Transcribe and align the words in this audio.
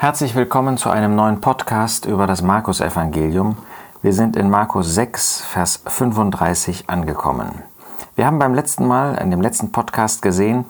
Herzlich 0.00 0.36
willkommen 0.36 0.76
zu 0.76 0.90
einem 0.90 1.16
neuen 1.16 1.40
Podcast 1.40 2.06
über 2.06 2.28
das 2.28 2.40
Markus-Evangelium. 2.40 3.56
Wir 4.00 4.12
sind 4.12 4.36
in 4.36 4.48
Markus 4.48 4.94
6, 4.94 5.40
Vers 5.40 5.82
35 5.88 6.88
angekommen. 6.88 7.64
Wir 8.14 8.24
haben 8.24 8.38
beim 8.38 8.54
letzten 8.54 8.86
Mal, 8.86 9.16
in 9.16 9.32
dem 9.32 9.40
letzten 9.40 9.72
Podcast 9.72 10.22
gesehen, 10.22 10.66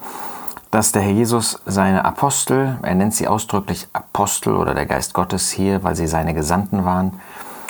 dass 0.71 0.93
der 0.93 1.03
Herr 1.03 1.11
Jesus 1.11 1.61
seine 1.67 2.05
Apostel, 2.05 2.79
er 2.81 2.95
nennt 2.95 3.13
sie 3.13 3.27
ausdrücklich 3.27 3.87
Apostel 3.93 4.55
oder 4.55 4.73
der 4.73 4.87
Geist 4.87 5.13
Gottes 5.13 5.51
hier, 5.51 5.83
weil 5.83 5.95
sie 5.95 6.07
seine 6.07 6.33
Gesandten 6.33 6.83
waren, 6.83 7.19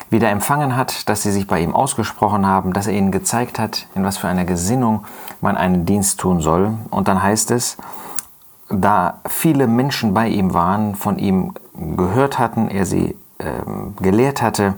wieder 0.09 0.29
empfangen 0.29 0.77
hat, 0.77 1.09
dass 1.09 1.23
sie 1.23 1.31
sich 1.31 1.45
bei 1.45 1.59
ihm 1.59 1.75
ausgesprochen 1.75 2.47
haben, 2.47 2.71
dass 2.71 2.87
er 2.87 2.93
ihnen 2.93 3.11
gezeigt 3.11 3.59
hat, 3.59 3.87
in 3.95 4.05
was 4.05 4.17
für 4.17 4.29
einer 4.29 4.45
Gesinnung 4.45 5.03
man 5.41 5.57
einen 5.57 5.85
Dienst 5.85 6.21
tun 6.21 6.39
soll. 6.39 6.77
Und 6.89 7.09
dann 7.09 7.21
heißt 7.21 7.51
es, 7.51 7.75
da 8.69 9.21
viele 9.27 9.67
Menschen 9.67 10.13
bei 10.13 10.27
ihm 10.27 10.53
waren, 10.53 10.95
von 10.95 11.17
ihm 11.17 11.53
gehört 11.73 12.39
hatten, 12.39 12.69
er 12.69 12.85
sie 12.85 13.15
äh, 13.39 13.45
gelehrt 14.01 14.41
hatte, 14.41 14.75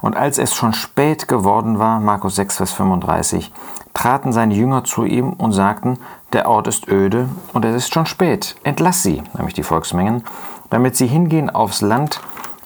und 0.00 0.16
als 0.16 0.38
es 0.38 0.54
schon 0.54 0.72
spät 0.72 1.26
geworden 1.26 1.78
war, 1.78 2.00
Markus 2.00 2.36
6, 2.36 2.58
Vers 2.58 2.72
35, 2.72 3.52
traten 3.94 4.32
seine 4.32 4.54
Jünger 4.54 4.84
zu 4.84 5.04
ihm 5.04 5.32
und 5.32 5.52
sagten, 5.52 5.98
der 6.32 6.48
Ort 6.48 6.68
ist 6.68 6.86
öde 6.88 7.28
und 7.52 7.64
es 7.64 7.74
ist 7.74 7.94
schon 7.94 8.06
spät, 8.06 8.56
entlass 8.62 9.02
sie, 9.02 9.22
nämlich 9.34 9.54
die 9.54 9.62
Volksmengen, 9.62 10.22
damit 10.70 10.96
sie 10.96 11.06
hingehen 11.06 11.50
aufs 11.50 11.80
Land 11.80 12.20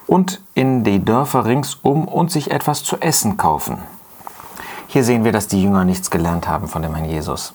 und 0.07 0.43
in 0.55 0.83
die 0.83 1.05
Dörfer 1.05 1.45
ringsum 1.45 2.09
und 2.09 2.31
sich 2.31 2.51
etwas 2.51 2.83
zu 2.83 3.01
essen 3.01 3.37
kaufen. 3.37 3.79
Hier 4.89 5.05
sehen 5.05 5.25
wir, 5.25 5.31
dass 5.31 5.47
die 5.47 5.63
Jünger 5.63 5.85
nichts 5.85 6.11
gelernt 6.11 6.49
haben 6.49 6.67
von 6.67 6.83
dem 6.83 6.95
Herrn 6.95 7.09
Jesus. 7.09 7.55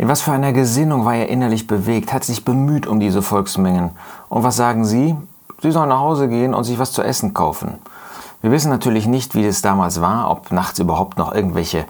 In 0.00 0.08
was 0.08 0.22
für 0.22 0.32
einer 0.32 0.54
Gesinnung 0.54 1.04
war 1.04 1.14
er 1.14 1.28
innerlich 1.28 1.66
bewegt, 1.66 2.14
hat 2.14 2.24
sich 2.24 2.42
bemüht 2.42 2.86
um 2.86 3.00
diese 3.00 3.20
Volksmengen. 3.20 3.90
Und 4.30 4.42
was 4.44 4.56
sagen 4.56 4.86
sie? 4.86 5.14
Sie 5.60 5.70
sollen 5.70 5.90
nach 5.90 6.00
Hause 6.00 6.26
gehen 6.26 6.54
und 6.54 6.64
sich 6.64 6.78
was 6.78 6.92
zu 6.92 7.02
essen 7.02 7.34
kaufen. 7.34 7.74
Wir 8.40 8.50
wissen 8.50 8.70
natürlich 8.70 9.06
nicht, 9.06 9.34
wie 9.34 9.44
es 9.44 9.60
damals 9.60 10.00
war, 10.00 10.30
ob 10.30 10.52
nachts 10.52 10.78
überhaupt 10.78 11.18
noch 11.18 11.34
irgendwelche 11.34 11.84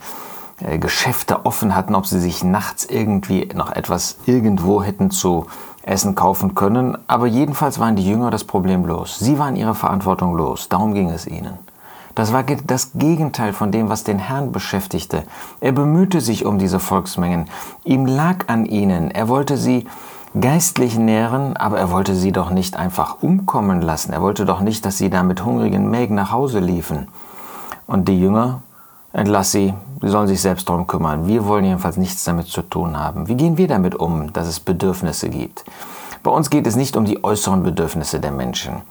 äh, 0.60 0.78
Geschäfte 0.78 1.46
offen 1.46 1.76
hatten, 1.76 1.94
ob 1.94 2.04
sie 2.04 2.18
sich 2.18 2.42
nachts 2.42 2.84
irgendwie 2.84 3.48
noch 3.54 3.70
etwas 3.70 4.16
irgendwo 4.26 4.82
hätten 4.82 5.12
zu 5.12 5.46
essen 5.82 6.16
kaufen 6.16 6.56
können. 6.56 6.98
Aber 7.06 7.28
jedenfalls 7.28 7.78
waren 7.78 7.94
die 7.94 8.04
Jünger 8.04 8.32
das 8.32 8.42
Problem 8.42 8.86
los. 8.86 9.20
Sie 9.20 9.38
waren 9.38 9.54
ihre 9.54 9.76
Verantwortung 9.76 10.34
los. 10.34 10.68
Darum 10.68 10.94
ging 10.94 11.10
es 11.10 11.28
ihnen. 11.28 11.69
Das 12.20 12.34
war 12.34 12.42
das 12.42 12.90
Gegenteil 12.96 13.54
von 13.54 13.72
dem, 13.72 13.88
was 13.88 14.04
den 14.04 14.18
Herrn 14.18 14.52
beschäftigte. 14.52 15.22
Er 15.62 15.72
bemühte 15.72 16.20
sich 16.20 16.44
um 16.44 16.58
diese 16.58 16.78
Volksmengen. 16.78 17.46
Ihm 17.82 18.04
lag 18.04 18.44
an 18.48 18.66
ihnen. 18.66 19.10
Er 19.10 19.28
wollte 19.28 19.56
sie 19.56 19.86
geistlich 20.38 20.98
nähren, 20.98 21.56
aber 21.56 21.78
er 21.78 21.90
wollte 21.90 22.14
sie 22.14 22.30
doch 22.30 22.50
nicht 22.50 22.76
einfach 22.76 23.22
umkommen 23.22 23.80
lassen. 23.80 24.12
Er 24.12 24.20
wollte 24.20 24.44
doch 24.44 24.60
nicht, 24.60 24.84
dass 24.84 24.98
sie 24.98 25.08
da 25.08 25.22
mit 25.22 25.46
hungrigen 25.46 25.88
Mägen 25.88 26.14
nach 26.14 26.30
Hause 26.30 26.58
liefen. 26.58 27.08
Und 27.86 28.06
die 28.06 28.20
Jünger 28.20 28.60
Entlass 29.14 29.50
sie, 29.50 29.72
sie 30.02 30.08
sollen 30.08 30.28
sich 30.28 30.42
selbst 30.42 30.68
darum 30.68 30.86
kümmern. 30.86 31.26
Wir 31.26 31.46
wollen 31.46 31.64
jedenfalls 31.64 31.96
nichts 31.96 32.22
damit 32.24 32.48
zu 32.48 32.60
tun 32.60 32.98
haben. 32.98 33.28
Wie 33.28 33.34
gehen 33.34 33.56
wir 33.56 33.66
damit 33.66 33.94
um, 33.94 34.30
dass 34.34 34.46
es 34.46 34.60
Bedürfnisse 34.60 35.30
gibt? 35.30 35.64
Bei 36.22 36.30
uns 36.30 36.50
geht 36.50 36.66
es 36.66 36.76
nicht 36.76 36.96
um 36.98 37.06
die 37.06 37.24
äußeren 37.24 37.62
Bedürfnisse 37.62 38.20
der 38.20 38.30
Menschen. 38.30 38.82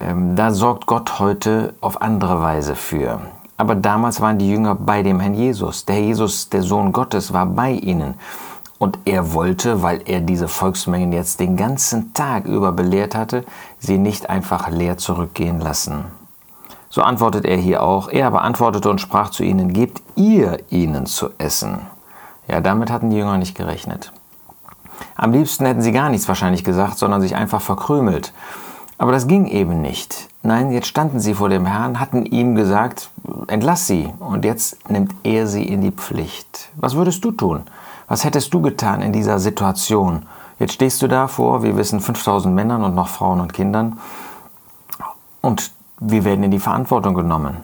Ähm, 0.00 0.36
da 0.36 0.50
sorgt 0.50 0.86
Gott 0.86 1.18
heute 1.18 1.74
auf 1.80 2.02
andere 2.02 2.40
Weise 2.40 2.74
für. 2.74 3.20
Aber 3.56 3.74
damals 3.74 4.20
waren 4.20 4.38
die 4.38 4.50
Jünger 4.50 4.74
bei 4.74 5.02
dem 5.02 5.20
Herrn 5.20 5.34
Jesus. 5.34 5.84
Der 5.84 6.00
Jesus, 6.00 6.48
der 6.48 6.62
Sohn 6.62 6.92
Gottes, 6.92 7.32
war 7.32 7.46
bei 7.46 7.72
ihnen. 7.72 8.14
Und 8.78 8.98
er 9.04 9.32
wollte, 9.32 9.82
weil 9.82 10.02
er 10.06 10.20
diese 10.20 10.48
Volksmengen 10.48 11.12
jetzt 11.12 11.38
den 11.38 11.56
ganzen 11.56 12.12
Tag 12.14 12.46
über 12.46 12.72
belehrt 12.72 13.14
hatte, 13.14 13.44
sie 13.78 13.98
nicht 13.98 14.28
einfach 14.28 14.68
leer 14.68 14.98
zurückgehen 14.98 15.60
lassen. 15.60 16.06
So 16.90 17.02
antwortet 17.02 17.44
er 17.44 17.56
hier 17.56 17.82
auch. 17.82 18.08
Er 18.08 18.26
aber 18.26 18.42
antwortete 18.42 18.90
und 18.90 19.00
sprach 19.00 19.30
zu 19.30 19.44
ihnen, 19.44 19.72
gebt 19.72 20.02
ihr 20.16 20.58
ihnen 20.70 21.06
zu 21.06 21.30
essen. 21.38 21.82
Ja, 22.48 22.60
damit 22.60 22.90
hatten 22.90 23.10
die 23.10 23.16
Jünger 23.16 23.38
nicht 23.38 23.54
gerechnet. 23.54 24.12
Am 25.16 25.32
liebsten 25.32 25.64
hätten 25.64 25.82
sie 25.82 25.92
gar 25.92 26.10
nichts 26.10 26.26
wahrscheinlich 26.26 26.64
gesagt, 26.64 26.98
sondern 26.98 27.20
sich 27.20 27.36
einfach 27.36 27.60
verkrümelt. 27.60 28.32
Aber 29.02 29.10
das 29.10 29.26
ging 29.26 29.46
eben 29.46 29.80
nicht. 29.80 30.28
Nein, 30.44 30.70
jetzt 30.70 30.86
standen 30.86 31.18
sie 31.18 31.34
vor 31.34 31.48
dem 31.48 31.66
Herrn, 31.66 31.98
hatten 31.98 32.24
ihm 32.24 32.54
gesagt, 32.54 33.10
entlass 33.48 33.88
sie. 33.88 34.08
Und 34.20 34.44
jetzt 34.44 34.88
nimmt 34.88 35.12
er 35.24 35.48
sie 35.48 35.64
in 35.64 35.80
die 35.80 35.90
Pflicht. 35.90 36.68
Was 36.76 36.94
würdest 36.94 37.24
du 37.24 37.32
tun? 37.32 37.62
Was 38.06 38.22
hättest 38.22 38.54
du 38.54 38.62
getan 38.62 39.02
in 39.02 39.12
dieser 39.12 39.40
Situation? 39.40 40.22
Jetzt 40.60 40.74
stehst 40.74 41.02
du 41.02 41.08
da 41.08 41.26
vor, 41.26 41.64
wir 41.64 41.76
wissen, 41.76 41.98
5000 41.98 42.54
Männern 42.54 42.84
und 42.84 42.94
noch 42.94 43.08
Frauen 43.08 43.40
und 43.40 43.52
Kindern. 43.52 43.98
Und 45.40 45.72
wir 45.98 46.24
werden 46.24 46.44
in 46.44 46.52
die 46.52 46.60
Verantwortung 46.60 47.14
genommen. 47.14 47.56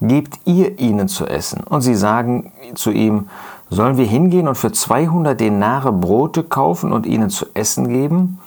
Gebt 0.00 0.40
ihr 0.44 0.76
ihnen 0.80 1.06
zu 1.06 1.24
essen. 1.24 1.62
Und 1.62 1.82
sie 1.82 1.94
sagen 1.94 2.50
zu 2.74 2.90
ihm, 2.90 3.28
sollen 3.68 3.96
wir 3.96 4.06
hingehen 4.06 4.48
und 4.48 4.56
für 4.56 4.72
200 4.72 5.38
Denare 5.38 5.92
Brote 5.92 6.42
kaufen 6.42 6.92
und 6.92 7.06
ihnen 7.06 7.30
zu 7.30 7.46
essen 7.54 7.88
geben? 7.88 8.40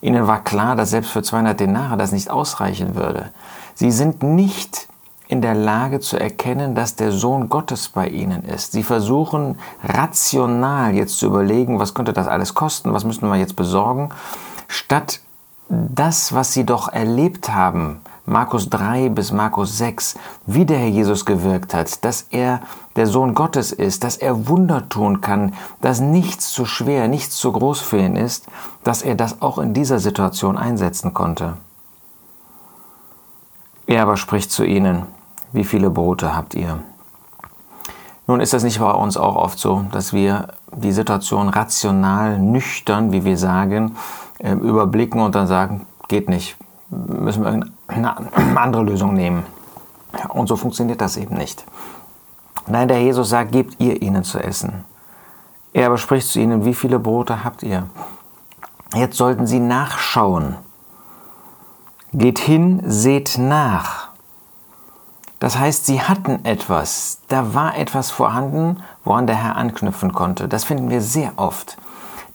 Ihnen 0.00 0.26
war 0.26 0.44
klar, 0.44 0.76
dass 0.76 0.90
selbst 0.90 1.10
für 1.10 1.22
200 1.22 1.58
Denare 1.58 1.96
das 1.96 2.12
nicht 2.12 2.30
ausreichen 2.30 2.94
würde. 2.94 3.30
Sie 3.74 3.90
sind 3.90 4.22
nicht 4.22 4.88
in 5.28 5.42
der 5.42 5.54
Lage 5.54 6.00
zu 6.00 6.18
erkennen, 6.18 6.74
dass 6.74 6.96
der 6.96 7.12
Sohn 7.12 7.48
Gottes 7.48 7.90
bei 7.90 8.08
ihnen 8.08 8.44
ist. 8.44 8.72
Sie 8.72 8.82
versuchen 8.82 9.58
rational 9.84 10.94
jetzt 10.94 11.18
zu 11.18 11.26
überlegen, 11.26 11.78
was 11.78 11.94
könnte 11.94 12.14
das 12.14 12.26
alles 12.26 12.54
kosten, 12.54 12.94
was 12.94 13.04
müssen 13.04 13.28
wir 13.28 13.36
jetzt 13.36 13.54
besorgen, 13.54 14.08
statt 14.68 15.20
das, 15.68 16.32
was 16.32 16.54
sie 16.54 16.64
doch 16.64 16.88
erlebt 16.88 17.50
haben, 17.52 18.00
Markus 18.28 18.68
3 18.68 19.08
bis 19.08 19.32
Markus 19.32 19.78
6, 19.78 20.16
wie 20.44 20.66
der 20.66 20.78
Herr 20.78 20.88
Jesus 20.88 21.24
gewirkt 21.24 21.72
hat, 21.72 22.04
dass 22.04 22.26
er 22.30 22.60
der 22.94 23.06
Sohn 23.06 23.34
Gottes 23.34 23.72
ist, 23.72 24.04
dass 24.04 24.18
er 24.18 24.48
Wunder 24.48 24.88
tun 24.88 25.22
kann, 25.22 25.54
dass 25.80 26.00
nichts 26.00 26.52
zu 26.52 26.66
schwer, 26.66 27.08
nichts 27.08 27.36
zu 27.36 27.52
groß 27.52 27.80
für 27.80 27.98
ihn 27.98 28.16
ist, 28.16 28.46
dass 28.84 29.00
er 29.00 29.14
das 29.14 29.40
auch 29.40 29.58
in 29.58 29.72
dieser 29.72 29.98
Situation 29.98 30.58
einsetzen 30.58 31.14
konnte. 31.14 31.54
Er 33.86 34.02
aber 34.02 34.18
spricht 34.18 34.50
zu 34.50 34.64
ihnen, 34.64 35.06
wie 35.52 35.64
viele 35.64 35.88
Brote 35.88 36.36
habt 36.36 36.54
ihr? 36.54 36.80
Nun 38.26 38.40
ist 38.40 38.52
das 38.52 38.62
nicht 38.62 38.78
bei 38.78 38.90
uns 38.90 39.16
auch 39.16 39.36
oft 39.36 39.58
so, 39.58 39.86
dass 39.90 40.12
wir 40.12 40.48
die 40.76 40.92
Situation 40.92 41.48
rational, 41.48 42.38
nüchtern, 42.38 43.10
wie 43.10 43.24
wir 43.24 43.38
sagen, 43.38 43.96
äh, 44.38 44.52
überblicken 44.52 45.22
und 45.22 45.34
dann 45.34 45.46
sagen, 45.46 45.86
geht 46.08 46.28
nicht, 46.28 46.58
müssen 46.90 47.42
wir 47.42 47.77
eine 47.88 48.16
andere 48.56 48.84
Lösung 48.84 49.14
nehmen. 49.14 49.44
Und 50.28 50.46
so 50.46 50.56
funktioniert 50.56 51.00
das 51.00 51.16
eben 51.16 51.36
nicht. 51.36 51.64
Nein, 52.66 52.88
der 52.88 53.00
Jesus 53.00 53.30
sagt, 53.30 53.52
gebt 53.52 53.80
ihr 53.80 54.00
ihnen 54.02 54.24
zu 54.24 54.38
essen. 54.38 54.84
Er 55.72 55.86
aber 55.86 55.98
spricht 55.98 56.28
zu 56.28 56.40
ihnen, 56.40 56.64
wie 56.64 56.74
viele 56.74 56.98
Brote 56.98 57.44
habt 57.44 57.62
ihr? 57.62 57.88
Jetzt 58.94 59.16
sollten 59.16 59.46
sie 59.46 59.60
nachschauen. 59.60 60.56
Geht 62.12 62.38
hin, 62.38 62.82
seht 62.86 63.36
nach. 63.38 64.08
Das 65.40 65.58
heißt, 65.58 65.86
sie 65.86 66.00
hatten 66.00 66.44
etwas. 66.44 67.20
Da 67.28 67.54
war 67.54 67.76
etwas 67.76 68.10
vorhanden, 68.10 68.82
woran 69.04 69.26
der 69.26 69.36
Herr 69.36 69.56
anknüpfen 69.56 70.12
konnte. 70.12 70.48
Das 70.48 70.64
finden 70.64 70.90
wir 70.90 71.00
sehr 71.00 71.32
oft. 71.36 71.76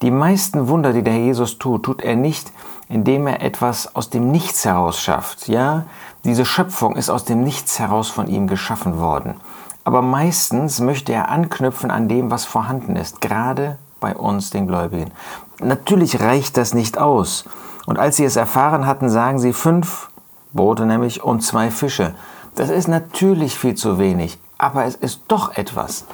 Die 0.02 0.12
meisten 0.12 0.68
Wunder, 0.68 0.94
die 0.94 1.04
der 1.04 1.18
Jesus 1.18 1.58
tut, 1.58 1.84
tut 1.84 2.02
er 2.02 2.16
nicht, 2.16 2.52
indem 2.90 3.28
er 3.28 3.42
etwas 3.42 3.96
aus 3.96 4.10
dem 4.10 4.32
Nichts 4.32 4.66
heraus 4.66 5.00
schafft. 5.00 5.48
Ja, 5.48 5.86
diese 6.24 6.46
Schöpfung 6.46 6.96
ist 6.96 7.10
aus 7.10 7.26
dem 7.26 7.44
Nichts 7.44 7.80
heraus 7.80 8.10
von 8.10 8.28
ihm 8.28 8.48
geschaffen 8.48 9.00
worden. 9.00 9.36
Aber 9.84 10.02
meistens 10.02 10.80
möchte 10.80 11.12
er 11.12 11.30
anknüpfen 11.30 11.92
an 11.92 12.08
dem, 12.08 12.32
was 12.32 12.46
vorhanden 12.46 12.96
ist, 12.96 13.20
gerade 13.22 13.78
bei 14.00 14.16
uns, 14.16 14.50
den 14.50 14.68
Gläubigen. 14.68 15.12
Natürlich 15.60 16.22
reicht 16.22 16.58
das 16.58 16.74
nicht 16.74 16.98
aus. 16.98 17.46
Und 17.86 18.00
als 18.00 18.16
sie 18.16 18.26
es 18.26 18.36
erfahren 18.36 18.86
hatten, 18.86 19.10
sagen 19.10 19.40
sie 19.40 19.54
fünf 19.54 20.10
Brote 20.54 20.86
nämlich 20.86 21.24
und 21.24 21.42
zwei 21.42 21.72
Fische. 21.72 22.14
Das 22.56 22.70
ist 22.70 22.88
natürlich 22.88 23.58
viel 23.58 23.76
zu 23.76 23.98
wenig, 23.98 24.40
aber 24.58 24.86
es 24.86 24.96
ist 24.96 25.22
doch 25.28 25.58
etwas. 25.58 26.06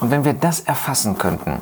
Und 0.00 0.10
wenn 0.10 0.24
wir 0.24 0.34
das 0.34 0.60
erfassen 0.60 1.18
könnten, 1.18 1.60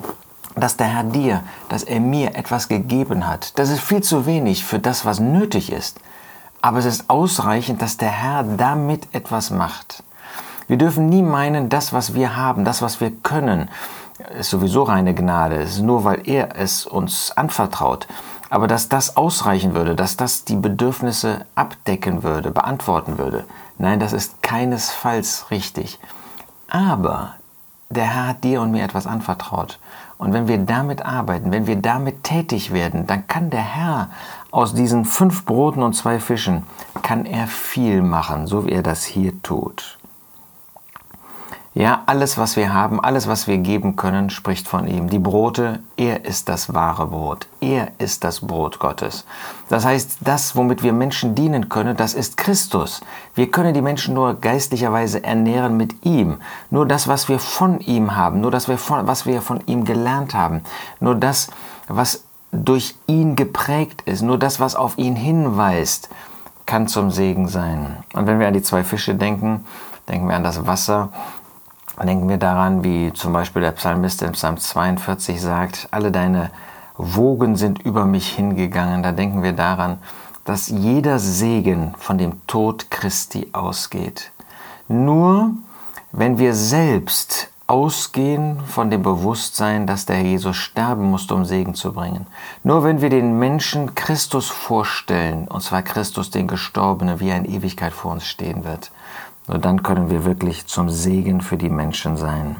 dass 0.60 0.76
der 0.76 0.86
Herr 0.86 1.04
dir, 1.04 1.42
dass 1.68 1.82
er 1.82 2.00
mir 2.00 2.36
etwas 2.36 2.68
gegeben 2.68 3.26
hat. 3.26 3.58
Das 3.58 3.70
ist 3.70 3.80
viel 3.80 4.02
zu 4.02 4.26
wenig 4.26 4.64
für 4.64 4.78
das, 4.78 5.04
was 5.04 5.20
nötig 5.20 5.72
ist. 5.72 6.00
Aber 6.60 6.78
es 6.78 6.84
ist 6.84 7.08
ausreichend, 7.08 7.82
dass 7.82 7.96
der 7.96 8.10
Herr 8.10 8.42
damit 8.42 9.08
etwas 9.12 9.50
macht. 9.50 10.02
Wir 10.66 10.76
dürfen 10.76 11.08
nie 11.08 11.22
meinen, 11.22 11.68
das, 11.68 11.92
was 11.92 12.14
wir 12.14 12.36
haben, 12.36 12.64
das, 12.64 12.82
was 12.82 13.00
wir 13.00 13.10
können, 13.10 13.70
ist 14.38 14.50
sowieso 14.50 14.82
reine 14.82 15.14
Gnade. 15.14 15.56
Es 15.56 15.76
ist 15.76 15.82
nur, 15.82 16.04
weil 16.04 16.28
er 16.28 16.56
es 16.56 16.84
uns 16.84 17.32
anvertraut. 17.36 18.06
Aber 18.50 18.66
dass 18.66 18.88
das 18.88 19.16
ausreichen 19.16 19.74
würde, 19.74 19.94
dass 19.94 20.16
das 20.16 20.44
die 20.44 20.56
Bedürfnisse 20.56 21.44
abdecken 21.54 22.22
würde, 22.22 22.50
beantworten 22.50 23.18
würde. 23.18 23.44
Nein, 23.78 24.00
das 24.00 24.12
ist 24.12 24.42
keinesfalls 24.42 25.50
richtig. 25.50 25.98
Aber 26.68 27.34
der 27.90 28.04
Herr 28.04 28.26
hat 28.28 28.44
dir 28.44 28.60
und 28.60 28.70
mir 28.70 28.84
etwas 28.84 29.06
anvertraut. 29.06 29.78
Und 30.18 30.32
wenn 30.32 30.48
wir 30.48 30.58
damit 30.58 31.04
arbeiten, 31.06 31.52
wenn 31.52 31.68
wir 31.68 31.76
damit 31.76 32.24
tätig 32.24 32.72
werden, 32.72 33.06
dann 33.06 33.26
kann 33.28 33.50
der 33.50 33.62
Herr 33.62 34.10
aus 34.50 34.74
diesen 34.74 35.04
fünf 35.04 35.44
Broten 35.44 35.82
und 35.82 35.94
zwei 35.94 36.18
Fischen 36.18 36.64
kann 37.02 37.24
er 37.24 37.46
viel 37.46 38.02
machen, 38.02 38.46
so 38.46 38.66
wie 38.66 38.72
er 38.72 38.82
das 38.82 39.04
hier 39.04 39.40
tut. 39.42 39.97
Ja, 41.78 42.02
alles, 42.06 42.36
was 42.36 42.56
wir 42.56 42.74
haben, 42.74 42.98
alles, 42.98 43.28
was 43.28 43.46
wir 43.46 43.56
geben 43.58 43.94
können, 43.94 44.30
spricht 44.30 44.66
von 44.66 44.88
ihm. 44.88 45.08
Die 45.10 45.20
Brote, 45.20 45.78
er 45.96 46.24
ist 46.24 46.48
das 46.48 46.74
wahre 46.74 47.06
Brot. 47.06 47.46
Er 47.60 47.92
ist 47.98 48.24
das 48.24 48.40
Brot 48.40 48.80
Gottes. 48.80 49.24
Das 49.68 49.84
heißt, 49.84 50.16
das, 50.22 50.56
womit 50.56 50.82
wir 50.82 50.92
Menschen 50.92 51.36
dienen 51.36 51.68
können, 51.68 51.96
das 51.96 52.14
ist 52.14 52.36
Christus. 52.36 53.00
Wir 53.36 53.48
können 53.52 53.74
die 53.74 53.80
Menschen 53.80 54.14
nur 54.14 54.34
geistlicherweise 54.40 55.22
ernähren 55.22 55.76
mit 55.76 56.04
ihm. 56.04 56.38
Nur 56.70 56.84
das, 56.84 57.06
was 57.06 57.28
wir 57.28 57.38
von 57.38 57.78
ihm 57.78 58.16
haben, 58.16 58.40
nur 58.40 58.50
das, 58.50 58.68
was 58.68 59.24
wir 59.24 59.40
von 59.40 59.60
ihm 59.66 59.84
gelernt 59.84 60.34
haben, 60.34 60.62
nur 60.98 61.14
das, 61.14 61.46
was 61.86 62.24
durch 62.50 62.96
ihn 63.06 63.36
geprägt 63.36 64.02
ist, 64.04 64.22
nur 64.22 64.36
das, 64.36 64.58
was 64.58 64.74
auf 64.74 64.98
ihn 64.98 65.14
hinweist, 65.14 66.08
kann 66.66 66.88
zum 66.88 67.12
Segen 67.12 67.46
sein. 67.46 67.98
Und 68.14 68.26
wenn 68.26 68.40
wir 68.40 68.48
an 68.48 68.54
die 68.54 68.62
zwei 68.62 68.82
Fische 68.82 69.14
denken, 69.14 69.64
denken 70.08 70.28
wir 70.28 70.36
an 70.36 70.42
das 70.42 70.66
Wasser, 70.66 71.10
Denken 72.02 72.28
wir 72.28 72.38
daran, 72.38 72.84
wie 72.84 73.12
zum 73.12 73.32
Beispiel 73.32 73.62
der 73.62 73.72
Psalmist 73.72 74.22
in 74.22 74.32
Psalm 74.32 74.56
42 74.56 75.40
sagt, 75.40 75.88
alle 75.90 76.12
deine 76.12 76.50
Wogen 76.96 77.56
sind 77.56 77.80
über 77.84 78.04
mich 78.04 78.28
hingegangen. 78.28 79.02
Da 79.02 79.12
denken 79.12 79.42
wir 79.42 79.52
daran, 79.52 79.98
dass 80.44 80.68
jeder 80.68 81.18
Segen 81.18 81.94
von 81.98 82.18
dem 82.18 82.46
Tod 82.46 82.90
Christi 82.90 83.48
ausgeht. 83.52 84.32
Nur 84.88 85.50
wenn 86.12 86.38
wir 86.38 86.54
selbst 86.54 87.50
ausgehen 87.68 88.60
von 88.66 88.90
dem 88.90 89.02
Bewusstsein, 89.02 89.86
dass 89.86 90.06
der 90.06 90.22
Jesus 90.22 90.56
sterben 90.56 91.10
musste, 91.10 91.34
um 91.34 91.44
Segen 91.44 91.74
zu 91.74 91.92
bringen. 91.92 92.26
Nur 92.64 92.82
wenn 92.82 93.02
wir 93.02 93.10
den 93.10 93.38
Menschen 93.38 93.94
Christus 93.94 94.48
vorstellen, 94.48 95.46
und 95.48 95.62
zwar 95.62 95.82
Christus 95.82 96.30
den 96.30 96.48
Gestorbenen, 96.48 97.20
wie 97.20 97.28
er 97.28 97.36
in 97.36 97.44
Ewigkeit 97.44 97.92
vor 97.92 98.12
uns 98.12 98.26
stehen 98.26 98.64
wird, 98.64 98.90
nur 99.48 99.58
dann 99.58 99.82
können 99.82 100.10
wir 100.10 100.24
wirklich 100.24 100.66
zum 100.66 100.90
Segen 100.90 101.40
für 101.40 101.56
die 101.56 101.70
Menschen 101.70 102.16
sein. 102.16 102.56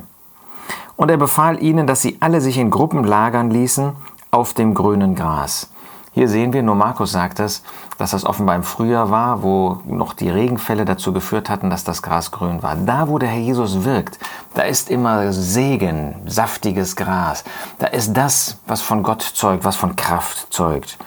Und 0.96 1.11
er 1.11 1.17
befahl 1.17 1.62
ihnen, 1.62 1.87
dass 1.87 2.02
sie 2.02 2.17
alle 2.20 2.40
sich 2.40 2.58
in 2.58 2.70
Gruppen 2.70 3.05
lagern 3.05 3.50
ließen 3.50 3.93
auf 4.31 4.55
dem 4.55 4.75
grünen 4.75 5.14
Gras. 5.14 5.70
Hier 6.12 6.29
sehen 6.29 6.52
wir, 6.52 6.64
nur 6.64 6.75
Markus 6.75 7.12
sagt 7.12 7.38
es, 7.38 7.62
dass 7.99 8.11
das 8.11 8.25
offenbar 8.25 8.56
im 8.56 8.64
Frühjahr 8.64 9.11
war, 9.11 9.44
wo 9.44 9.81
noch 9.87 10.14
die 10.14 10.29
Regenfälle 10.29 10.85
dazu 10.85 11.12
geführt 11.12 11.49
hatten, 11.49 11.70
dass 11.70 11.85
das 11.85 12.02
Gras 12.02 12.32
grün 12.32 12.62
war. 12.62 12.75
Da, 12.75 13.06
wo 13.06 13.19
der 13.19 13.29
Herr 13.29 13.38
Jesus 13.38 13.85
wirkt, 13.85 14.19
da 14.55 14.62
ist 14.62 14.90
immer 14.90 15.32
Segen, 15.32 16.17
saftiges 16.26 16.96
Gras. 16.96 17.44
Da 17.79 17.87
ist 17.87 18.17
das, 18.17 18.58
was 18.67 18.82
von 18.82 19.05
Gott 19.05 19.23
zeugt, 19.23 19.64
was 19.64 19.76
von 19.76 19.94
Kraft 19.94 20.49
zeugt. 20.50 20.99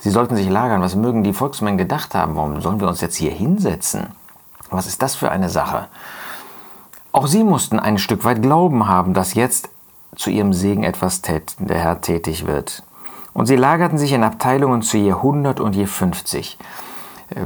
Sie 0.00 0.10
sollten 0.10 0.36
sich 0.36 0.48
lagern. 0.48 0.82
Was 0.82 0.94
mögen 0.94 1.24
die 1.24 1.32
Volksmengen 1.32 1.78
gedacht 1.78 2.14
haben? 2.14 2.36
Warum 2.36 2.60
sollen 2.60 2.80
wir 2.80 2.88
uns 2.88 3.00
jetzt 3.00 3.16
hier 3.16 3.32
hinsetzen? 3.32 4.08
Was 4.70 4.86
ist 4.86 5.02
das 5.02 5.14
für 5.14 5.30
eine 5.30 5.48
Sache? 5.48 5.86
Auch 7.12 7.26
sie 7.26 7.44
mussten 7.44 7.78
ein 7.78 7.98
Stück 7.98 8.24
weit 8.24 8.42
Glauben 8.42 8.86
haben, 8.86 9.14
dass 9.14 9.34
jetzt 9.34 9.70
zu 10.14 10.30
ihrem 10.30 10.52
Segen 10.52 10.84
etwas 10.84 11.22
der 11.22 11.78
Herr 11.78 12.00
tätig 12.00 12.46
wird. 12.46 12.82
Und 13.34 13.46
sie 13.46 13.56
lagerten 13.56 13.98
sich 13.98 14.12
in 14.12 14.24
Abteilungen 14.24 14.82
zu 14.82 14.96
je 14.96 15.12
100 15.12 15.60
und 15.60 15.76
je 15.76 15.86
50. 15.86 16.58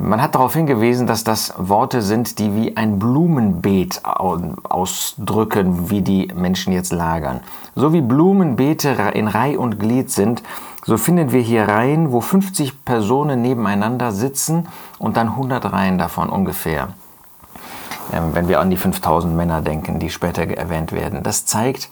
Man 0.00 0.22
hat 0.22 0.36
darauf 0.36 0.54
hingewiesen, 0.54 1.08
dass 1.08 1.24
das 1.24 1.54
Worte 1.58 2.02
sind, 2.02 2.38
die 2.38 2.54
wie 2.54 2.76
ein 2.76 2.98
Blumenbeet 3.00 4.02
ausdrücken, 4.04 5.90
wie 5.90 6.02
die 6.02 6.28
Menschen 6.34 6.72
jetzt 6.72 6.92
lagern. 6.92 7.40
So 7.74 7.92
wie 7.92 8.00
Blumenbeete 8.00 8.90
in 9.14 9.26
Reih 9.26 9.58
und 9.58 9.80
Glied 9.80 10.10
sind, 10.10 10.42
so 10.84 10.96
finden 10.96 11.32
wir 11.32 11.40
hier 11.40 11.68
Reihen, 11.68 12.12
wo 12.12 12.20
50 12.20 12.84
Personen 12.84 13.42
nebeneinander 13.42 14.12
sitzen 14.12 14.68
und 14.98 15.16
dann 15.16 15.30
100 15.30 15.72
Reihen 15.72 15.98
davon 15.98 16.28
ungefähr. 16.28 16.88
Ähm, 18.12 18.34
wenn 18.34 18.48
wir 18.48 18.60
an 18.60 18.70
die 18.70 18.76
5000 18.76 19.34
Männer 19.34 19.62
denken, 19.62 19.98
die 19.98 20.10
später 20.10 20.42
erwähnt 20.42 20.92
werden. 20.92 21.22
Das 21.22 21.46
zeigt, 21.46 21.88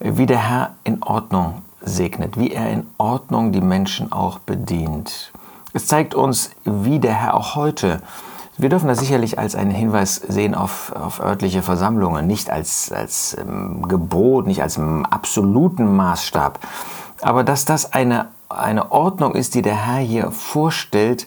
wie 0.00 0.26
der 0.26 0.48
Herr 0.48 0.70
in 0.84 1.02
Ordnung 1.02 1.62
segnet, 1.80 2.38
wie 2.38 2.52
er 2.52 2.70
in 2.70 2.86
Ordnung 2.98 3.52
die 3.52 3.60
Menschen 3.60 4.12
auch 4.12 4.38
bedient. 4.40 5.32
Es 5.72 5.86
zeigt 5.86 6.14
uns, 6.14 6.50
wie 6.64 6.98
der 6.98 7.14
Herr 7.14 7.34
auch 7.34 7.54
heute, 7.54 8.00
wir 8.58 8.70
dürfen 8.70 8.88
das 8.88 9.00
sicherlich 9.00 9.38
als 9.38 9.54
einen 9.54 9.70
Hinweis 9.70 10.14
sehen 10.14 10.54
auf, 10.54 10.90
auf 10.92 11.20
örtliche 11.20 11.62
Versammlungen, 11.62 12.26
nicht 12.26 12.48
als, 12.48 12.90
als 12.90 13.36
ähm, 13.38 13.86
Gebot, 13.86 14.46
nicht 14.46 14.62
als 14.62 14.80
absoluten 15.10 15.94
Maßstab, 15.94 16.58
aber 17.20 17.44
dass 17.44 17.66
das 17.66 17.92
eine, 17.92 18.28
eine 18.48 18.92
Ordnung 18.92 19.34
ist, 19.34 19.54
die 19.54 19.62
der 19.62 19.86
Herr 19.86 20.00
hier 20.00 20.30
vorstellt, 20.30 21.26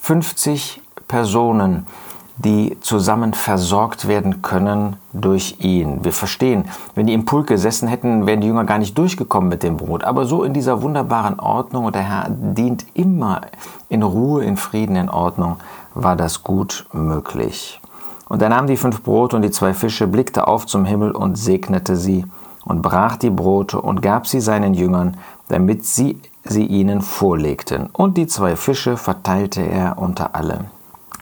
50 0.00 0.82
Personen, 1.06 1.86
die 2.36 2.76
zusammen 2.80 3.32
versorgt 3.32 4.08
werden 4.08 4.42
können 4.42 4.96
durch 5.12 5.56
ihn. 5.60 6.04
Wir 6.04 6.12
verstehen, 6.12 6.64
wenn 6.94 7.06
die 7.06 7.12
im 7.12 7.24
Pulk 7.24 7.46
gesessen 7.46 7.86
hätten, 7.86 8.26
wären 8.26 8.40
die 8.40 8.48
Jünger 8.48 8.64
gar 8.64 8.78
nicht 8.78 8.98
durchgekommen 8.98 9.48
mit 9.48 9.62
dem 9.62 9.76
Brot. 9.76 10.02
Aber 10.02 10.24
so 10.24 10.42
in 10.42 10.52
dieser 10.52 10.82
wunderbaren 10.82 11.38
Ordnung, 11.38 11.84
und 11.84 11.94
der 11.94 12.02
Herr 12.02 12.26
dient 12.28 12.86
immer 12.94 13.42
in 13.88 14.02
Ruhe, 14.02 14.44
in 14.44 14.56
Frieden, 14.56 14.96
in 14.96 15.08
Ordnung, 15.08 15.56
war 15.94 16.16
das 16.16 16.42
gut 16.42 16.86
möglich. 16.92 17.80
Und 18.28 18.42
er 18.42 18.48
nahm 18.48 18.66
die 18.66 18.76
fünf 18.76 19.02
Brote 19.02 19.36
und 19.36 19.42
die 19.42 19.50
zwei 19.52 19.74
Fische, 19.74 20.08
blickte 20.08 20.48
auf 20.48 20.66
zum 20.66 20.84
Himmel 20.84 21.12
und 21.12 21.36
segnete 21.36 21.94
sie 21.94 22.24
und 22.64 22.82
brach 22.82 23.16
die 23.16 23.30
Brote 23.30 23.80
und 23.80 24.02
gab 24.02 24.26
sie 24.26 24.40
seinen 24.40 24.74
Jüngern, 24.74 25.18
damit 25.48 25.84
sie 25.84 26.18
sie 26.42 26.66
ihnen 26.66 27.00
vorlegten. 27.00 27.90
Und 27.92 28.16
die 28.16 28.26
zwei 28.26 28.56
Fische 28.56 28.96
verteilte 28.96 29.60
er 29.60 29.98
unter 29.98 30.34
alle. 30.34 30.64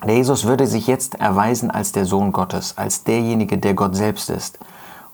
Der 0.05 0.17
Jesus 0.17 0.45
würde 0.45 0.67
sich 0.67 0.89
jetzt 0.89 1.21
erweisen 1.21 1.71
als 1.71 1.93
der 1.93 2.07
Sohn 2.07 2.33
Gottes, 2.33 2.77
als 2.77 3.05
derjenige, 3.05 3.59
der 3.59 3.75
Gott 3.75 3.95
selbst 3.95 4.31
ist. 4.31 4.59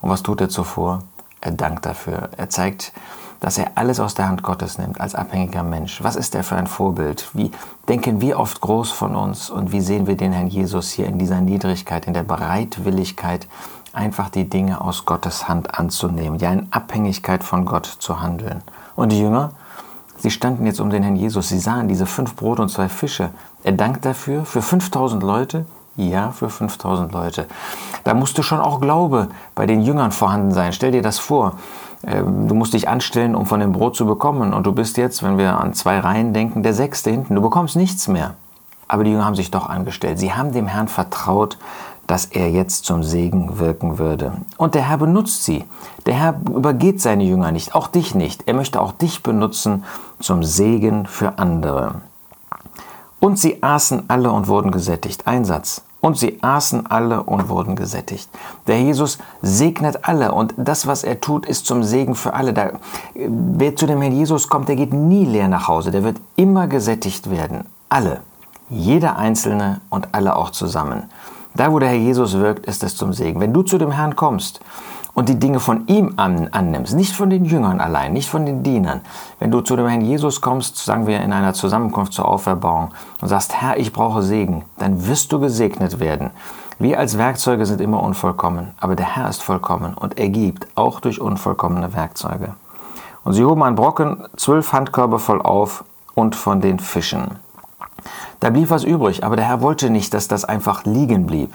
Und 0.00 0.08
was 0.10 0.22
tut 0.22 0.40
er 0.40 0.48
zuvor? 0.48 1.02
Er 1.40 1.52
dankt 1.52 1.84
dafür. 1.84 2.30
Er 2.36 2.48
zeigt, 2.48 2.92
dass 3.40 3.58
er 3.58 3.72
alles 3.74 4.00
aus 4.00 4.14
der 4.14 4.28
Hand 4.28 4.42
Gottes 4.42 4.78
nimmt, 4.78 5.00
als 5.00 5.14
abhängiger 5.14 5.62
Mensch. 5.62 6.02
Was 6.02 6.16
ist 6.16 6.34
er 6.34 6.42
für 6.42 6.56
ein 6.56 6.66
Vorbild? 6.66 7.28
Wie 7.34 7.50
denken 7.86 8.20
wir 8.20 8.38
oft 8.38 8.60
groß 8.60 8.90
von 8.90 9.14
uns 9.14 9.50
und 9.50 9.72
wie 9.72 9.80
sehen 9.80 10.06
wir 10.06 10.16
den 10.16 10.32
Herrn 10.32 10.48
Jesus 10.48 10.90
hier 10.90 11.06
in 11.06 11.18
dieser 11.18 11.40
Niedrigkeit, 11.40 12.06
in 12.06 12.14
der 12.14 12.24
Bereitwilligkeit, 12.24 13.46
einfach 13.92 14.30
die 14.30 14.48
Dinge 14.48 14.80
aus 14.80 15.04
Gottes 15.04 15.48
Hand 15.48 15.78
anzunehmen, 15.78 16.38
ja 16.38 16.52
in 16.52 16.68
Abhängigkeit 16.70 17.44
von 17.44 17.64
Gott 17.64 17.86
zu 17.86 18.20
handeln. 18.20 18.62
Und 18.96 19.12
die 19.12 19.20
Jünger, 19.20 19.52
Sie 20.18 20.30
standen 20.30 20.66
jetzt 20.66 20.80
um 20.80 20.90
den 20.90 21.02
Herrn 21.02 21.16
Jesus. 21.16 21.48
Sie 21.48 21.58
sahen 21.58 21.88
diese 21.88 22.06
fünf 22.06 22.34
Brote 22.34 22.62
und 22.62 22.68
zwei 22.68 22.88
Fische. 22.88 23.30
Er 23.62 23.72
dankt 23.72 24.04
dafür. 24.04 24.44
Für 24.44 24.62
5000 24.62 25.22
Leute? 25.22 25.64
Ja, 25.96 26.30
für 26.30 26.48
5000 26.48 27.12
Leute. 27.12 27.46
Da 28.04 28.14
musste 28.14 28.42
schon 28.42 28.60
auch 28.60 28.80
Glaube 28.80 29.28
bei 29.54 29.66
den 29.66 29.80
Jüngern 29.82 30.12
vorhanden 30.12 30.52
sein. 30.52 30.72
Stell 30.72 30.92
dir 30.92 31.02
das 31.02 31.18
vor. 31.18 31.54
Ähm, 32.04 32.48
du 32.48 32.54
musst 32.54 32.74
dich 32.74 32.88
anstellen, 32.88 33.34
um 33.34 33.46
von 33.46 33.60
dem 33.60 33.72
Brot 33.72 33.96
zu 33.96 34.06
bekommen. 34.06 34.52
Und 34.52 34.66
du 34.66 34.72
bist 34.72 34.96
jetzt, 34.96 35.22
wenn 35.22 35.38
wir 35.38 35.58
an 35.58 35.74
zwei 35.74 35.98
Reihen 35.98 36.32
denken, 36.32 36.62
der 36.62 36.74
Sechste 36.74 37.10
hinten. 37.10 37.34
Du 37.34 37.42
bekommst 37.42 37.76
nichts 37.76 38.08
mehr. 38.08 38.34
Aber 38.86 39.04
die 39.04 39.10
Jünger 39.10 39.24
haben 39.24 39.34
sich 39.34 39.50
doch 39.50 39.68
angestellt. 39.68 40.18
Sie 40.18 40.32
haben 40.32 40.52
dem 40.52 40.66
Herrn 40.66 40.88
vertraut, 40.88 41.58
dass 42.08 42.24
er 42.24 42.50
jetzt 42.50 42.86
zum 42.86 43.04
Segen 43.04 43.58
wirken 43.58 43.98
würde. 43.98 44.32
Und 44.56 44.74
der 44.74 44.88
Herr 44.88 44.98
benutzt 44.98 45.44
sie. 45.44 45.64
Der 46.06 46.14
Herr 46.14 46.40
übergeht 46.54 47.00
seine 47.00 47.22
Jünger 47.22 47.52
nicht, 47.52 47.74
auch 47.74 47.86
dich 47.86 48.14
nicht. 48.14 48.44
Er 48.46 48.54
möchte 48.54 48.80
auch 48.80 48.92
dich 48.92 49.22
benutzen 49.22 49.84
zum 50.18 50.42
Segen 50.42 51.06
für 51.06 51.38
andere. 51.38 52.00
Und 53.20 53.38
sie 53.38 53.62
aßen 53.62 54.04
alle 54.08 54.32
und 54.32 54.48
wurden 54.48 54.70
gesättigt. 54.70 55.26
Ein 55.26 55.44
Satz. 55.44 55.82
Und 56.00 56.16
sie 56.16 56.38
aßen 56.42 56.86
alle 56.86 57.24
und 57.24 57.48
wurden 57.48 57.76
gesättigt. 57.76 58.30
Der 58.68 58.80
Jesus 58.80 59.18
segnet 59.42 60.04
alle 60.04 60.32
und 60.32 60.54
das, 60.56 60.86
was 60.86 61.02
er 61.02 61.20
tut, 61.20 61.44
ist 61.44 61.66
zum 61.66 61.82
Segen 61.82 62.14
für 62.14 62.34
alle. 62.34 62.54
Da, 62.54 62.70
wer 63.14 63.76
zu 63.76 63.86
dem 63.86 64.00
Herrn 64.00 64.14
Jesus 64.14 64.48
kommt, 64.48 64.68
der 64.68 64.76
geht 64.76 64.94
nie 64.94 65.24
leer 65.24 65.48
nach 65.48 65.68
Hause. 65.68 65.90
Der 65.90 66.04
wird 66.04 66.20
immer 66.36 66.68
gesättigt 66.68 67.30
werden. 67.30 67.64
Alle. 67.88 68.20
Jeder 68.70 69.16
Einzelne 69.16 69.80
und 69.90 70.14
alle 70.14 70.36
auch 70.36 70.50
zusammen. 70.50 71.10
Da, 71.58 71.72
wo 71.72 71.80
der 71.80 71.88
Herr 71.88 71.96
Jesus 71.96 72.38
wirkt, 72.38 72.66
ist 72.66 72.84
es 72.84 72.94
zum 72.94 73.12
Segen. 73.12 73.40
Wenn 73.40 73.52
du 73.52 73.62
zu 73.62 73.78
dem 73.78 73.90
Herrn 73.90 74.14
kommst 74.14 74.60
und 75.12 75.28
die 75.28 75.40
Dinge 75.40 75.58
von 75.58 75.88
ihm 75.88 76.12
an, 76.14 76.46
annimmst, 76.52 76.94
nicht 76.94 77.16
von 77.16 77.30
den 77.30 77.44
Jüngern 77.44 77.80
allein, 77.80 78.12
nicht 78.12 78.30
von 78.30 78.46
den 78.46 78.62
Dienern, 78.62 79.00
wenn 79.40 79.50
du 79.50 79.60
zu 79.60 79.74
dem 79.74 79.88
Herrn 79.88 80.02
Jesus 80.02 80.40
kommst, 80.40 80.76
sagen 80.76 81.08
wir 81.08 81.20
in 81.20 81.32
einer 81.32 81.54
Zusammenkunft 81.54 82.12
zur 82.12 82.28
Auferbauung 82.28 82.92
und 83.20 83.26
sagst, 83.26 83.60
Herr, 83.60 83.76
ich 83.76 83.92
brauche 83.92 84.22
Segen, 84.22 84.66
dann 84.76 85.08
wirst 85.08 85.32
du 85.32 85.40
gesegnet 85.40 85.98
werden. 85.98 86.30
Wir 86.78 87.00
als 87.00 87.18
Werkzeuge 87.18 87.66
sind 87.66 87.80
immer 87.80 88.04
unvollkommen, 88.04 88.68
aber 88.78 88.94
der 88.94 89.16
Herr 89.16 89.28
ist 89.28 89.42
vollkommen 89.42 89.94
und 89.94 90.16
er 90.16 90.28
gibt, 90.28 90.68
auch 90.76 91.00
durch 91.00 91.20
unvollkommene 91.20 91.92
Werkzeuge. 91.92 92.54
Und 93.24 93.32
sie 93.32 93.44
hoben 93.44 93.64
an 93.64 93.74
Brocken 93.74 94.22
zwölf 94.36 94.72
Handkörbe 94.72 95.18
voll 95.18 95.42
auf 95.42 95.82
und 96.14 96.36
von 96.36 96.60
den 96.60 96.78
Fischen. 96.78 97.40
Da 98.40 98.50
blieb 98.50 98.70
was 98.70 98.84
übrig, 98.84 99.24
aber 99.24 99.36
der 99.36 99.46
Herr 99.46 99.60
wollte 99.60 99.90
nicht, 99.90 100.14
dass 100.14 100.28
das 100.28 100.44
einfach 100.44 100.84
liegen 100.84 101.26
blieb. 101.26 101.52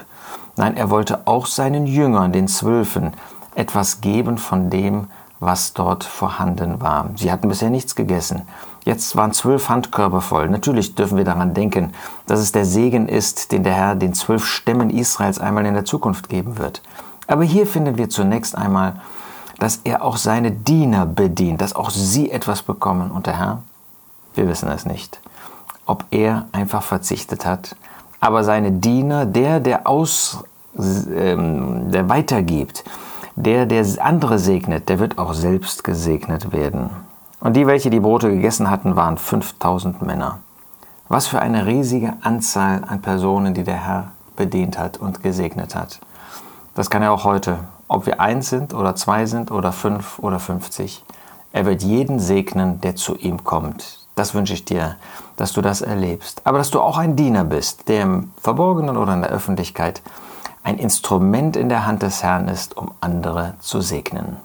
Nein, 0.57 0.75
er 0.75 0.89
wollte 0.89 1.25
auch 1.25 1.45
seinen 1.45 1.87
Jüngern, 1.87 2.33
den 2.33 2.47
Zwölfen, 2.47 3.13
etwas 3.55 4.01
geben 4.01 4.37
von 4.37 4.69
dem, 4.69 5.07
was 5.39 5.73
dort 5.73 6.03
vorhanden 6.03 6.81
war. 6.81 7.09
Sie 7.15 7.31
hatten 7.31 7.49
bisher 7.49 7.69
nichts 7.69 7.95
gegessen. 7.95 8.43
Jetzt 8.85 9.15
waren 9.15 9.31
zwölf 9.31 9.69
Handkörbe 9.69 10.21
voll. 10.21 10.49
Natürlich 10.49 10.95
dürfen 10.95 11.17
wir 11.17 11.25
daran 11.25 11.53
denken, 11.53 11.93
dass 12.27 12.39
es 12.39 12.51
der 12.51 12.65
Segen 12.65 13.07
ist, 13.07 13.51
den 13.51 13.63
der 13.63 13.73
Herr 13.73 13.95
den 13.95 14.13
zwölf 14.13 14.45
Stämmen 14.45 14.89
Israels 14.89 15.39
einmal 15.39 15.65
in 15.65 15.73
der 15.73 15.85
Zukunft 15.85 16.29
geben 16.29 16.57
wird. 16.57 16.81
Aber 17.27 17.43
hier 17.43 17.65
finden 17.65 17.97
wir 17.97 18.09
zunächst 18.09 18.57
einmal, 18.57 18.95
dass 19.59 19.81
er 19.83 20.03
auch 20.03 20.17
seine 20.17 20.51
Diener 20.51 21.05
bedient, 21.05 21.61
dass 21.61 21.75
auch 21.75 21.89
sie 21.89 22.31
etwas 22.31 22.61
bekommen. 22.61 23.11
Und 23.11 23.27
der 23.27 23.37
Herr, 23.37 23.63
wir 24.35 24.47
wissen 24.47 24.69
es 24.69 24.85
nicht, 24.85 25.21
ob 25.85 26.05
er 26.11 26.47
einfach 26.51 26.83
verzichtet 26.83 27.45
hat, 27.45 27.75
aber 28.19 28.43
seine 28.43 28.71
Diener, 28.71 29.25
der, 29.25 29.59
der 29.59 29.87
aus, 29.87 30.43
ähm, 30.77 31.91
der 31.91 32.07
weitergibt, 32.07 32.83
der, 33.35 33.65
der 33.65 33.85
andere 33.99 34.39
segnet, 34.39 34.89
der 34.89 34.99
wird 34.99 35.17
auch 35.17 35.33
selbst 35.33 35.83
gesegnet 35.83 36.51
werden. 36.53 36.89
Und 37.39 37.55
die, 37.55 37.67
welche 37.67 37.89
die 37.89 37.99
Brote 37.99 38.29
gegessen 38.29 38.69
hatten, 38.69 38.95
waren 38.95 39.17
5000 39.17 40.01
Männer. 40.01 40.39
Was 41.09 41.27
für 41.27 41.41
eine 41.41 41.65
riesige 41.65 42.13
Anzahl 42.21 42.83
an 42.87 43.01
Personen, 43.01 43.53
die 43.53 43.63
der 43.63 43.85
Herr 43.85 44.11
bedient 44.35 44.79
hat 44.79 44.97
und 44.97 45.21
gesegnet 45.21 45.75
hat. 45.75 45.99
Das 46.75 46.89
kann 46.89 47.03
er 47.03 47.11
auch 47.11 47.25
heute, 47.25 47.59
ob 47.87 48.05
wir 48.05 48.21
eins 48.21 48.49
sind 48.49 48.73
oder 48.73 48.95
zwei 48.95 49.25
sind 49.25 49.51
oder 49.51 49.71
fünf 49.71 50.19
oder 50.19 50.39
fünfzig. 50.39 51.03
Er 51.51 51.65
wird 51.65 51.83
jeden 51.83 52.19
segnen, 52.19 52.81
der 52.81 52.95
zu 52.95 53.15
ihm 53.15 53.43
kommt. 53.43 53.99
Das 54.15 54.33
wünsche 54.33 54.53
ich 54.53 54.65
dir, 54.65 54.95
dass 55.35 55.53
du 55.53 55.61
das 55.61 55.81
erlebst. 55.81 56.41
Aber 56.43 56.57
dass 56.57 56.71
du 56.71 56.79
auch 56.79 56.97
ein 56.97 57.15
Diener 57.15 57.43
bist, 57.43 57.87
der 57.87 58.03
im 58.03 58.31
Verborgenen 58.41 58.97
oder 58.97 59.13
in 59.13 59.21
der 59.21 59.31
Öffentlichkeit 59.31 60.01
ein 60.63 60.77
Instrument 60.77 61.57
in 61.57 61.69
der 61.69 61.85
Hand 61.85 62.01
des 62.03 62.23
Herrn 62.23 62.47
ist, 62.47 62.77
um 62.77 62.91
andere 63.01 63.55
zu 63.59 63.81
segnen. 63.81 64.37